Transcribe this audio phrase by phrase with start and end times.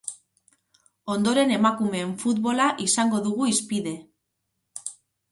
[1.15, 3.93] Ondoren emakumeen futbola izango dugu hizpide.